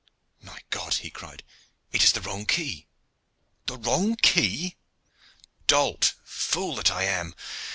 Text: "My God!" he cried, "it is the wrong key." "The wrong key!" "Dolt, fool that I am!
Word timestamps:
"My 0.41 0.57
God!" 0.71 0.95
he 0.95 1.11
cried, 1.11 1.43
"it 1.91 2.03
is 2.03 2.11
the 2.11 2.21
wrong 2.21 2.47
key." 2.47 2.87
"The 3.67 3.77
wrong 3.77 4.15
key!" 4.15 4.75
"Dolt, 5.67 6.15
fool 6.25 6.73
that 6.77 6.89
I 6.89 7.03
am! 7.03 7.35